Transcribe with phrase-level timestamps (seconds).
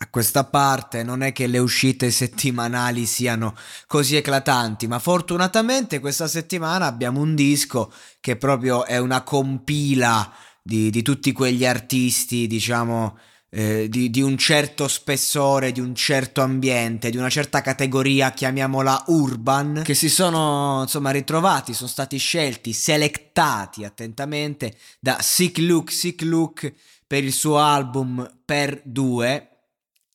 [0.00, 3.56] a questa parte non è che le uscite settimanali siano
[3.88, 10.90] così eclatanti, ma fortunatamente questa settimana abbiamo un disco che proprio è una compila di,
[10.90, 13.18] di tutti quegli artisti, diciamo,
[13.50, 19.04] eh, di, di, un certo spessore, di un certo ambiente, di una certa categoria, chiamiamola
[19.08, 26.22] urban, che si sono insomma ritrovati, sono stati scelti, selectati attentamente da Sick Look, Sick
[26.22, 26.72] Look
[27.04, 29.47] per il suo album Per 2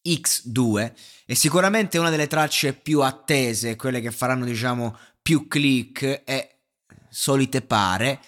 [0.05, 0.93] X2
[1.25, 6.57] è sicuramente una delle tracce più attese, quelle che faranno diciamo più click e
[7.09, 8.19] solite pare,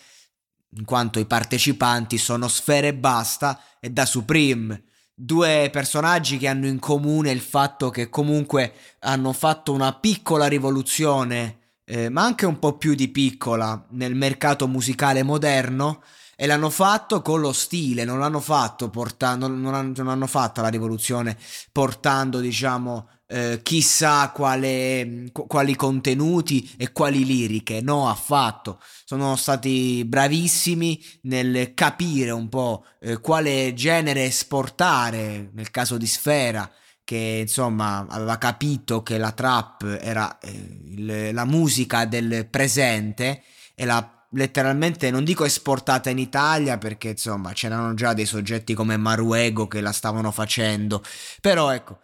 [0.77, 6.67] in quanto i partecipanti sono Sfere e Basta e da Supreme, due personaggi che hanno
[6.67, 12.59] in comune il fatto che comunque hanno fatto una piccola rivoluzione, eh, ma anche un
[12.59, 16.03] po' più di piccola nel mercato musicale moderno
[16.35, 20.61] e l'hanno fatto con lo stile, non l'hanno fatto portando, non, hanno, non hanno fatto
[20.61, 21.37] la rivoluzione
[21.71, 28.79] portando, diciamo, eh, chissà quale, quali contenuti e quali liriche, no, affatto.
[29.05, 36.69] Sono stati bravissimi nel capire un po' eh, quale genere esportare, nel caso di Sfera
[37.05, 43.43] che insomma aveva capito che la trap era eh, il, la musica del presente
[43.75, 48.97] e la letteralmente non dico esportata in Italia perché insomma c'erano già dei soggetti come
[48.97, 51.03] Maruego che la stavano facendo.
[51.41, 51.99] Però ecco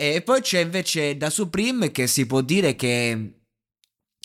[0.00, 3.34] e poi c'è invece da Supreme che si può dire che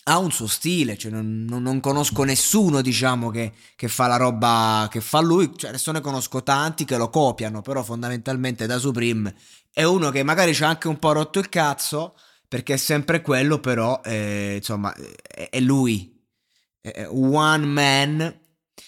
[0.04, 4.88] ha un suo stile, cioè non, non, conosco nessuno diciamo che, che, fa la roba
[4.90, 9.34] che fa lui, cioè adesso ne conosco tanti che lo copiano, però fondamentalmente da Supreme
[9.70, 12.16] è uno che magari ci ha anche un po' rotto il cazzo
[12.48, 16.15] perché è sempre quello, però eh, insomma è, è lui,
[17.10, 18.40] one man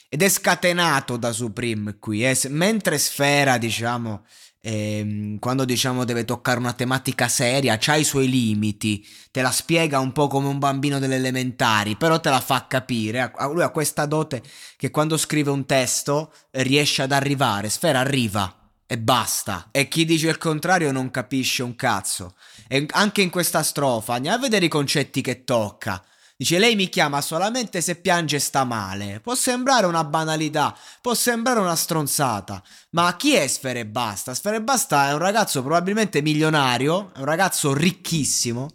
[0.08, 2.38] ed è scatenato da Supreme qui, eh.
[2.48, 4.24] mentre Sfera diciamo
[4.60, 9.98] ehm, quando diciamo deve toccare una tematica seria c'ha i suoi limiti, te la spiega
[9.98, 14.06] un po' come un bambino delle elementari, però te la fa capire, lui ha questa
[14.06, 14.42] dote
[14.76, 18.52] che quando scrive un testo riesce ad arrivare, Sfera arriva
[18.90, 19.68] e basta.
[19.70, 22.34] E chi dice il contrario non capisce un cazzo.
[22.66, 26.02] E anche in questa strofa, andiamo a vedere i concetti che tocca.
[26.40, 29.18] Dice lei mi chiama solamente se piange sta male.
[29.18, 34.34] Può sembrare una banalità, può sembrare una stronzata, ma chi è Sfere Basta?
[34.34, 38.70] Sfere Basta è un ragazzo probabilmente milionario, è un ragazzo ricchissimo,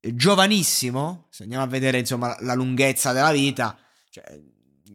[0.00, 3.78] giovanissimo, se andiamo a vedere insomma la lunghezza della vita,
[4.10, 4.24] cioè,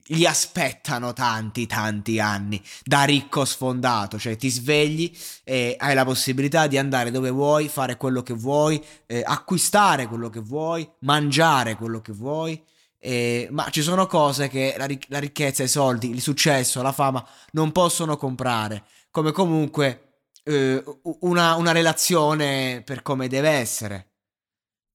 [0.06, 6.68] gli aspettano tanti tanti anni da ricco sfondato, cioè ti svegli e hai la possibilità
[6.68, 12.02] di andare dove vuoi, fare quello che vuoi, eh, acquistare quello che vuoi, mangiare quello
[12.02, 12.62] che vuoi.
[13.00, 16.94] Eh, ma ci sono cose che la, ric- la ricchezza, i soldi, il successo, la
[16.94, 20.82] fama non possono comprare, come comunque eh,
[21.22, 24.08] una, una relazione per come deve essere.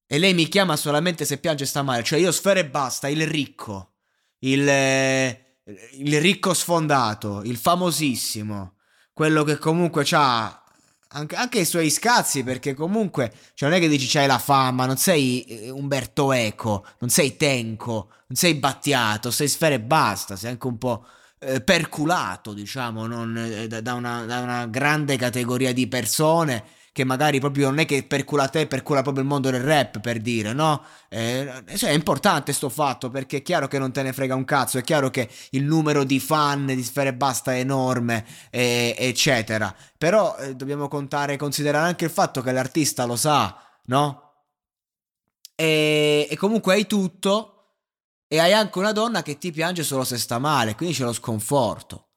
[0.06, 3.26] E lei mi chiama solamente se piange sta male, cioè io sfere e basta, il
[3.26, 3.92] ricco
[4.40, 5.58] il, eh,
[5.92, 8.74] il ricco sfondato, il famosissimo,
[9.12, 10.62] quello che comunque ha
[11.10, 14.86] anche, anche, i suoi scazzi, perché comunque cioè non è che dici c'hai la fama,
[14.86, 20.36] non sei eh, Umberto Eco, non sei Tenco, non sei Battiato, sei Sfera e basta,
[20.36, 21.06] sei anche un po'
[21.40, 26.64] eh, perculato, diciamo, non, eh, da, una, da una grande categoria di persone
[26.98, 30.18] che magari proprio non è che percula te, percula proprio il mondo del rap, per
[30.18, 30.82] dire, no?
[31.08, 34.44] Eh, cioè è importante sto fatto perché è chiaro che non te ne frega un
[34.44, 39.72] cazzo, è chiaro che il numero di fan di Sfere Basta è enorme, eh, eccetera.
[39.96, 44.42] Però eh, dobbiamo contare, considerare anche il fatto che l'artista lo sa, no?
[45.54, 47.76] E, e comunque hai tutto
[48.26, 51.12] e hai anche una donna che ti piange solo se sta male, quindi c'è lo
[51.12, 52.07] sconforto.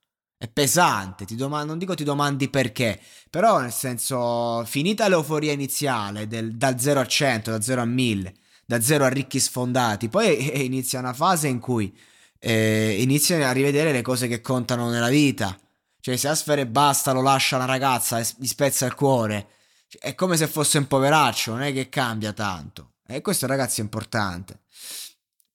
[0.42, 3.00] È pesante, domando, non dico ti domandi perché,
[3.30, 8.34] però nel senso, finita l'euforia iniziale del, dal 0 a 100, da 0 a 1000,
[8.66, 11.96] da 0 a ricchi sfondati, poi inizia una fase in cui
[12.40, 15.56] eh, inizi a rivedere le cose che contano nella vita.
[16.00, 19.48] Cioè, se a sfere basta, lo lascia una ragazza e gli spezza il cuore.
[19.90, 22.94] Cioè, è come se fosse un poveraccio, non è che cambia tanto.
[23.06, 24.62] E questo, ragazzi, è importante.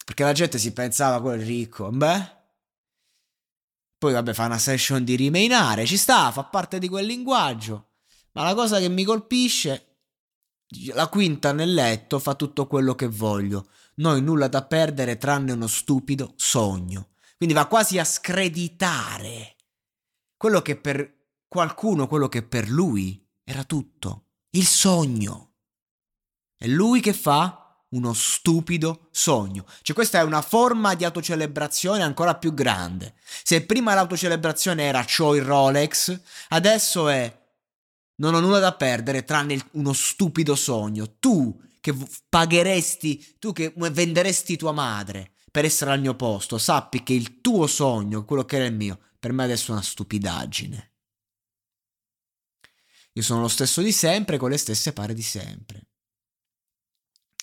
[0.05, 1.91] Perché la gente si pensava, quello è ricco.
[1.91, 2.36] Beh,
[3.99, 7.91] poi vabbè fa una session di rimainare, ci sta, fa parte di quel linguaggio.
[8.33, 9.87] Ma la cosa che mi colpisce
[10.93, 13.69] la quinta nel letto fa tutto quello che voglio.
[13.97, 17.11] Noi nulla da perdere tranne uno stupido sogno.
[17.37, 19.57] Quindi va quasi a screditare
[20.37, 21.15] quello che per
[21.49, 25.55] qualcuno, quello che per lui era tutto, il sogno.
[26.59, 27.66] E lui che fa?
[27.89, 29.65] Uno stupido sogno.
[29.83, 33.15] Cioè questa è una forma di autocelebrazione ancora più grande.
[33.43, 37.45] Se prima l'autocelebrazione era ciò il Rolex, adesso è
[38.19, 41.17] non ho nulla da perdere tranne uno stupido sogno.
[41.19, 41.95] Tu che
[42.29, 47.67] pagheresti, tu che venderesti tua madre per essere al mio posto, sappi che il tuo
[47.67, 50.93] sogno, quello che era il mio, per me adesso è una stupidaggine.
[53.13, 55.87] Io sono lo stesso di sempre con le stesse pare di sempre.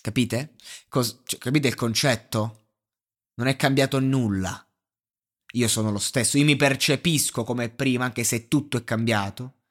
[0.03, 0.55] Capite?
[0.89, 2.71] Cos- cioè, capite il concetto?
[3.35, 4.67] Non è cambiato nulla.
[5.53, 9.61] Io sono lo stesso, io mi percepisco come prima, anche se tutto è cambiato.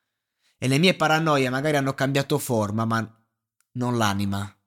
[0.56, 3.24] E le mie paranoie magari hanno cambiato forma, ma
[3.72, 4.58] non l'anima.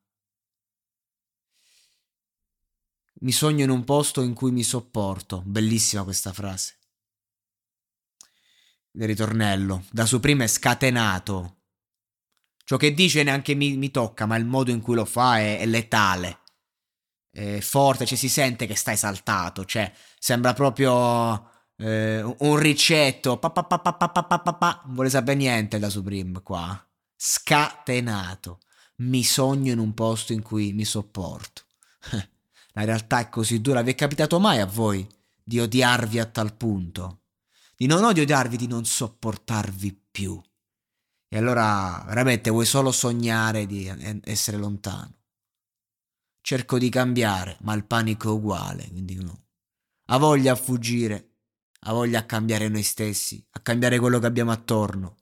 [3.22, 5.42] Mi sogno in un posto in cui mi sopporto.
[5.48, 6.78] Bellissima questa frase.
[8.92, 9.86] Il ritornello.
[9.90, 11.64] Da su prima è scatenato.
[12.66, 15.60] Ciò che dice neanche mi, mi tocca, ma il modo in cui lo fa è,
[15.60, 16.40] è letale.
[17.30, 19.66] È forte, cioè si sente che sta esaltato.
[19.66, 21.48] Cioè, sembra proprio
[21.78, 23.38] eh, un ricetto.
[23.38, 24.82] Pa, pa, pa, pa, pa, pa, pa, pa.
[24.86, 26.84] Non vuole sapere niente da Supreme qua.
[27.16, 28.62] Scatenato.
[28.98, 31.66] Mi sogno in un posto in cui mi sopporto.
[32.74, 33.84] La realtà è così dura.
[33.84, 35.08] Vi è capitato mai a voi
[35.44, 37.20] di odiarvi a tal punto?
[37.78, 40.42] Di non odiarvi, di non sopportarvi più.
[41.36, 43.92] E allora veramente vuoi solo sognare di
[44.24, 45.18] essere lontano.
[46.40, 49.48] Cerco di cambiare, ma il panico è uguale, quindi no.
[50.06, 51.40] Ha voglia a fuggire,
[51.82, 55.18] ha voglia a cambiare noi stessi, a cambiare quello che abbiamo attorno.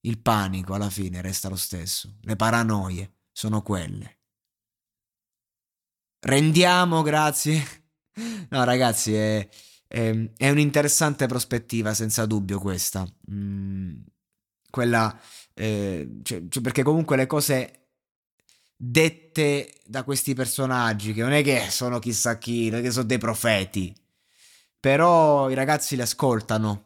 [0.00, 4.18] Il panico alla fine resta lo stesso, le paranoie sono quelle.
[6.22, 7.84] Rendiamo, grazie.
[8.48, 9.48] No, ragazzi, è,
[9.86, 13.06] è, è un'interessante prospettiva, senza dubbio, questa.
[13.30, 13.98] Mm,
[14.76, 15.18] quella,
[15.54, 17.86] eh, cioè, cioè perché comunque le cose
[18.76, 23.06] dette da questi personaggi, che non è che sono chissà chi, non è che sono
[23.06, 23.94] dei profeti,
[24.78, 26.82] però i ragazzi li ascoltano.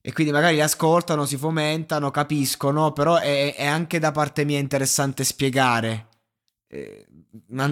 [0.00, 4.58] E quindi magari li ascoltano, si fomentano, capiscono, però è, è anche da parte mia
[4.58, 6.08] interessante spiegare,
[6.68, 7.06] eh,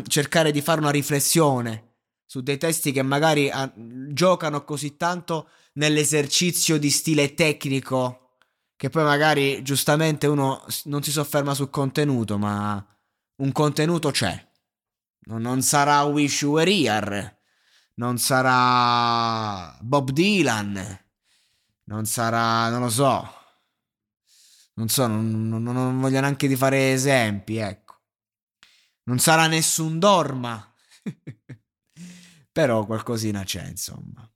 [0.09, 1.95] cercare di fare una riflessione
[2.27, 8.20] su dei testi che magari a, giocano così tanto nell'esercizio di stile tecnico
[8.81, 12.83] che poi magari giustamente uno non si sofferma sul contenuto, ma
[13.37, 14.49] un contenuto c'è.
[15.25, 17.41] Non sarà Wish You Were Here,
[17.97, 20.99] non sarà Bob Dylan,
[21.85, 23.31] non sarà, non lo so,
[24.77, 28.01] non so, non, non, non voglio neanche di fare esempi, ecco.
[29.03, 30.73] Non sarà nessun Dorma,
[32.51, 34.27] però qualcosina c'è, insomma.